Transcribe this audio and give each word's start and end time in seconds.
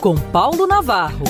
com 0.00 0.14
Paulo 0.14 0.66
Navarro. 0.66 1.24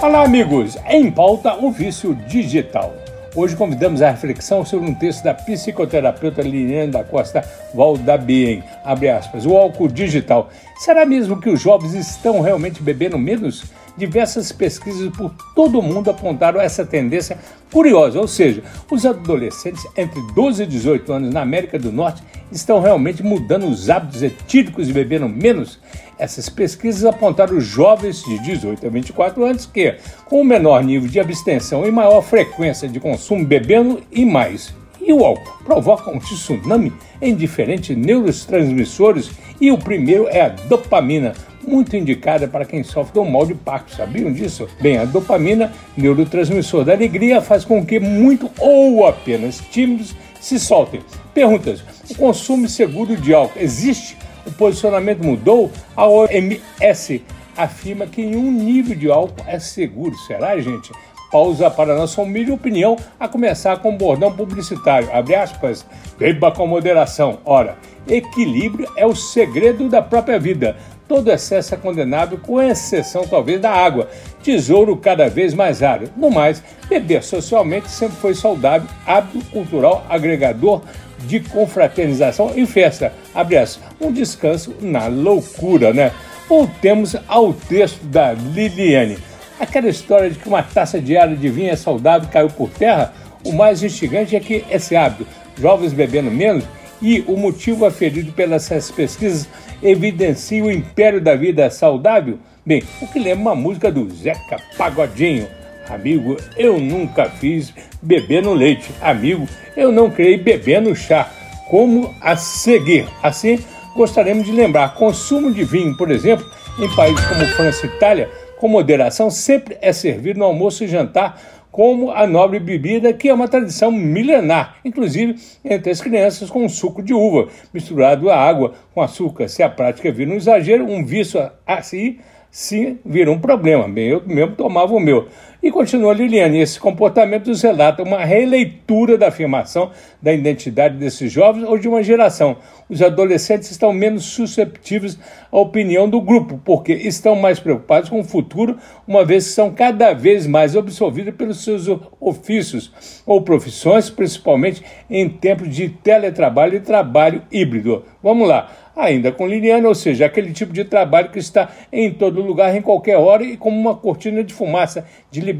Olá, 0.00 0.24
amigos! 0.24 0.78
Em 0.86 1.10
pauta, 1.10 1.54
o 1.56 1.70
vício 1.70 2.14
digital. 2.14 2.94
Hoje 3.36 3.54
convidamos 3.54 4.00
a 4.00 4.12
reflexão 4.12 4.64
sobre 4.64 4.88
um 4.88 4.94
texto 4.94 5.22
da 5.22 5.34
psicoterapeuta 5.34 6.40
Liliane 6.40 6.90
da 6.90 7.04
Costa 7.04 7.46
Valdabien, 7.74 8.64
abre 8.82 9.10
aspas, 9.10 9.44
o 9.44 9.54
álcool 9.54 9.88
digital. 9.88 10.48
Será 10.78 11.04
mesmo 11.04 11.38
que 11.38 11.50
os 11.50 11.60
jovens 11.60 11.92
estão 11.92 12.40
realmente 12.40 12.82
bebendo 12.82 13.18
menos? 13.18 13.64
Diversas 13.94 14.52
pesquisas 14.52 15.14
por 15.14 15.34
todo 15.54 15.80
o 15.80 15.82
mundo 15.82 16.10
apontaram 16.10 16.58
essa 16.58 16.82
tendência 16.82 17.36
curiosa, 17.70 18.18
ou 18.18 18.26
seja, 18.26 18.62
os 18.90 19.04
adolescentes 19.04 19.86
entre 19.98 20.18
12 20.34 20.62
e 20.62 20.66
18 20.66 21.12
anos 21.12 21.30
na 21.30 21.42
América 21.42 21.78
do 21.78 21.92
Norte 21.92 22.22
estão 22.50 22.80
realmente 22.80 23.22
mudando 23.22 23.66
os 23.66 23.90
hábitos 23.90 24.22
etílicos 24.22 24.88
e 24.88 24.92
bebendo 24.92 25.28
menos? 25.28 25.78
Essas 26.18 26.48
pesquisas 26.48 27.04
apontaram 27.04 27.60
jovens 27.60 28.22
de 28.22 28.38
18 28.38 28.86
a 28.86 28.90
24 28.90 29.44
anos 29.44 29.66
que, 29.66 29.96
com 30.24 30.42
menor 30.42 30.82
nível 30.82 31.08
de 31.08 31.20
abstenção 31.20 31.86
e 31.86 31.90
maior 31.90 32.22
frequência 32.22 32.88
de 32.88 32.98
consumo 32.98 33.44
bebendo 33.44 34.02
e 34.10 34.24
mais, 34.24 34.74
e 35.06 35.12
o 35.12 35.24
álcool 35.24 35.64
provoca 35.64 36.10
um 36.10 36.18
tsunami 36.18 36.92
em 37.22 37.34
diferentes 37.34 37.96
neurotransmissores 37.96 39.30
e 39.60 39.70
o 39.70 39.78
primeiro 39.78 40.26
é 40.28 40.40
a 40.42 40.48
dopamina, 40.48 41.32
muito 41.66 41.96
indicada 41.96 42.46
para 42.48 42.64
quem 42.64 42.82
sofre 42.82 43.14
do 43.14 43.24
mal 43.24 43.46
de 43.46 43.54
Parkinson. 43.54 43.96
Sabiam 43.98 44.32
disso? 44.32 44.68
Bem, 44.80 44.98
a 44.98 45.04
dopamina, 45.04 45.72
neurotransmissor 45.96 46.84
da 46.84 46.92
alegria, 46.92 47.40
faz 47.40 47.64
com 47.64 47.84
que 47.84 47.98
muito 47.98 48.50
ou 48.58 49.06
apenas 49.06 49.60
tímidos 49.70 50.14
se 50.46 50.60
soltem. 50.60 51.00
Perguntas: 51.34 51.82
o 52.08 52.14
consumo 52.14 52.68
seguro 52.68 53.16
de 53.16 53.34
álcool 53.34 53.58
existe? 53.58 54.16
O 54.46 54.52
posicionamento 54.52 55.24
mudou? 55.24 55.70
A 55.96 56.06
OMS 56.06 57.22
afirma 57.56 58.06
que 58.06 58.24
nenhum 58.24 58.52
nível 58.52 58.96
de 58.96 59.10
álcool 59.10 59.44
é 59.46 59.58
seguro. 59.58 60.16
Será, 60.18 60.56
gente? 60.60 60.92
Pausa 61.32 61.68
para 61.68 61.96
nossa 61.96 62.22
humilde 62.22 62.52
opinião, 62.52 62.96
a 63.18 63.26
começar 63.26 63.78
com 63.78 63.92
o 63.92 63.98
bordão 63.98 64.32
publicitário. 64.32 65.10
Abre 65.12 65.34
aspas, 65.34 65.84
beba 66.16 66.52
com 66.52 66.66
moderação. 66.66 67.40
Ora, 67.44 67.76
equilíbrio 68.06 68.88
é 68.96 69.04
o 69.04 69.16
segredo 69.16 69.88
da 69.88 70.00
própria 70.00 70.38
vida. 70.38 70.76
Todo 71.08 71.30
excesso 71.30 71.74
é 71.74 71.76
condenável, 71.76 72.36
com 72.38 72.60
exceção 72.60 73.26
talvez 73.26 73.60
da 73.60 73.70
água, 73.70 74.08
tesouro 74.42 74.96
cada 74.96 75.28
vez 75.28 75.54
mais 75.54 75.80
raro. 75.80 76.08
No 76.16 76.30
mais, 76.30 76.62
beber 76.88 77.22
socialmente 77.22 77.88
sempre 77.88 78.16
foi 78.16 78.34
saudável, 78.34 78.88
hábito 79.06 79.44
cultural 79.50 80.04
agregador 80.08 80.82
de 81.20 81.40
confraternização 81.40 82.52
e 82.56 82.66
festa. 82.66 83.12
Abre 83.32 83.56
aspas, 83.56 83.88
um 84.00 84.12
descanso 84.12 84.74
na 84.80 85.06
loucura, 85.06 85.92
né? 85.92 86.10
Voltemos 86.48 87.16
ao 87.28 87.52
texto 87.52 88.04
da 88.04 88.32
Liliane. 88.32 89.18
Aquela 89.60 89.88
história 89.88 90.28
de 90.28 90.38
que 90.38 90.48
uma 90.48 90.62
taça 90.62 91.00
diária 91.00 91.36
de 91.36 91.48
vinho 91.48 91.70
é 91.70 91.76
saudável 91.76 92.28
caiu 92.30 92.48
por 92.48 92.68
terra, 92.68 93.14
o 93.44 93.52
mais 93.52 93.82
instigante 93.82 94.34
é 94.34 94.40
que 94.40 94.64
esse 94.70 94.96
hábito, 94.96 95.26
jovens 95.58 95.92
bebendo 95.92 96.30
menos, 96.30 96.64
e 97.00 97.24
o 97.26 97.36
motivo 97.36 97.84
aferido 97.84 98.32
pelas 98.32 98.68
pesquisas 98.68 99.48
evidencia 99.82 100.64
o 100.64 100.70
império 100.70 101.20
da 101.20 101.34
vida 101.34 101.68
saudável? 101.70 102.38
Bem, 102.64 102.82
o 103.00 103.06
que 103.06 103.18
lembra 103.18 103.42
uma 103.42 103.54
música 103.54 103.92
do 103.92 104.08
Zeca 104.12 104.56
Pagodinho. 104.76 105.46
Amigo, 105.88 106.36
eu 106.56 106.80
nunca 106.80 107.26
fiz 107.26 107.72
beber 108.02 108.42
no 108.42 108.52
leite. 108.52 108.90
Amigo, 109.00 109.46
eu 109.76 109.92
não 109.92 110.10
criei 110.10 110.36
beber 110.36 110.82
no 110.82 110.96
chá. 110.96 111.30
Como 111.68 112.12
a 112.20 112.36
seguir? 112.36 113.06
Assim, 113.22 113.58
gostaríamos 113.94 114.46
de 114.46 114.52
lembrar: 114.52 114.94
consumo 114.94 115.52
de 115.52 115.62
vinho, 115.64 115.96
por 115.96 116.10
exemplo, 116.10 116.44
em 116.78 116.92
países 116.94 117.24
como 117.26 117.46
França 117.46 117.86
e 117.86 117.88
Itália, 117.88 118.28
com 118.58 118.68
moderação, 118.68 119.30
sempre 119.30 119.76
é 119.80 119.92
servido 119.92 120.38
no 120.38 120.44
almoço 120.44 120.82
e 120.82 120.88
jantar 120.88 121.40
como 121.76 122.10
a 122.10 122.26
nobre 122.26 122.58
bebida, 122.58 123.12
que 123.12 123.28
é 123.28 123.34
uma 123.34 123.46
tradição 123.46 123.92
milenar, 123.92 124.76
inclusive 124.82 125.36
entre 125.62 125.90
as 125.90 126.00
crianças 126.00 126.48
com 126.48 126.66
suco 126.70 127.02
de 127.02 127.12
uva, 127.12 127.48
misturado 127.70 128.30
a 128.30 128.34
água 128.34 128.72
com 128.94 129.02
açúcar. 129.02 129.46
Se 129.46 129.62
a 129.62 129.68
prática 129.68 130.10
vira 130.10 130.30
um 130.30 130.36
exagero, 130.36 130.90
um 130.90 131.04
vício 131.04 131.38
assim, 131.66 132.16
sim, 132.50 132.98
vira 133.04 133.30
um 133.30 133.38
problema. 133.38 133.86
Bem, 133.86 134.08
eu 134.08 134.22
mesmo 134.26 134.56
tomava 134.56 134.94
o 134.94 134.98
meu. 134.98 135.28
E 135.66 135.70
continua 135.72 136.14
Liliane, 136.14 136.60
esse 136.60 136.78
comportamento 136.78 137.48
nos 137.48 137.60
relata 137.60 138.00
uma 138.00 138.24
releitura 138.24 139.18
da 139.18 139.26
afirmação 139.26 139.90
da 140.22 140.32
identidade 140.32 140.96
desses 140.96 141.32
jovens 141.32 141.64
ou 141.64 141.76
de 141.76 141.88
uma 141.88 142.04
geração. 142.04 142.58
Os 142.88 143.02
adolescentes 143.02 143.72
estão 143.72 143.92
menos 143.92 144.26
susceptíveis 144.26 145.18
à 145.50 145.58
opinião 145.58 146.08
do 146.08 146.20
grupo, 146.20 146.60
porque 146.64 146.92
estão 146.92 147.34
mais 147.34 147.58
preocupados 147.58 148.08
com 148.08 148.20
o 148.20 148.24
futuro, 148.24 148.78
uma 149.08 149.24
vez 149.24 149.48
que 149.48 149.54
são 149.54 149.72
cada 149.72 150.12
vez 150.12 150.46
mais 150.46 150.76
absolvidos 150.76 151.34
pelos 151.34 151.64
seus 151.64 151.88
ofícios 152.20 153.22
ou 153.26 153.42
profissões, 153.42 154.08
principalmente 154.08 154.84
em 155.10 155.28
tempos 155.28 155.74
de 155.74 155.88
teletrabalho 155.88 156.76
e 156.76 156.80
trabalho 156.80 157.42
híbrido. 157.50 158.04
Vamos 158.22 158.46
lá 158.46 158.70
ainda 158.96 159.30
com 159.30 159.46
Liliane, 159.46 159.84
ou 159.84 159.94
seja, 159.94 160.24
aquele 160.24 160.52
tipo 160.54 160.72
de 160.72 160.82
trabalho 160.82 161.28
que 161.28 161.38
está 161.38 161.70
em 161.92 162.10
todo 162.10 162.40
lugar, 162.40 162.74
em 162.74 162.80
qualquer 162.80 163.18
hora 163.18 163.44
e 163.44 163.54
como 163.54 163.78
uma 163.78 163.94
cortina 163.94 164.42
de 164.42 164.54
fumaça 164.54 165.06
de 165.30 165.42
liberdade 165.42 165.55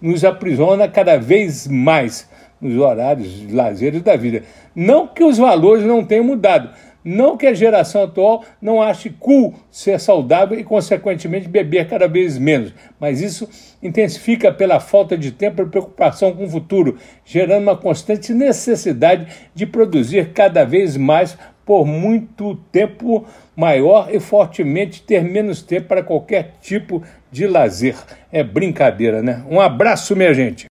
nos 0.00 0.24
aprisiona 0.24 0.88
cada 0.88 1.16
vez 1.16 1.66
mais 1.66 2.28
nos 2.60 2.76
horários 2.78 3.52
lazeres 3.52 4.02
da 4.02 4.16
vida. 4.16 4.42
Não 4.74 5.06
que 5.06 5.22
os 5.22 5.38
valores 5.38 5.84
não 5.84 6.04
tenham 6.04 6.24
mudado, 6.24 6.70
não 7.04 7.36
que 7.36 7.46
a 7.46 7.54
geração 7.54 8.02
atual 8.02 8.44
não 8.60 8.82
ache 8.82 9.10
cool 9.10 9.54
ser 9.70 10.00
saudável 10.00 10.58
e, 10.58 10.64
consequentemente, 10.64 11.48
beber 11.48 11.88
cada 11.88 12.08
vez 12.08 12.36
menos, 12.36 12.74
mas 12.98 13.20
isso 13.20 13.48
intensifica 13.80 14.52
pela 14.52 14.80
falta 14.80 15.16
de 15.16 15.30
tempo 15.30 15.62
e 15.62 15.66
preocupação 15.66 16.34
com 16.34 16.44
o 16.44 16.50
futuro, 16.50 16.96
gerando 17.24 17.62
uma 17.62 17.76
constante 17.76 18.34
necessidade 18.34 19.28
de 19.54 19.64
produzir 19.64 20.32
cada 20.32 20.64
vez 20.64 20.96
mais 20.96 21.38
por 21.66 21.84
muito 21.84 22.54
tempo 22.70 23.26
maior 23.56 24.08
e 24.12 24.20
fortemente 24.20 25.02
ter 25.02 25.24
menos 25.24 25.60
tempo 25.60 25.88
para 25.88 26.02
qualquer 26.02 26.52
tipo 26.62 27.02
de 27.30 27.44
lazer. 27.48 27.96
É 28.30 28.44
brincadeira, 28.44 29.20
né? 29.20 29.42
Um 29.50 29.60
abraço, 29.60 30.14
minha 30.14 30.32
gente. 30.32 30.64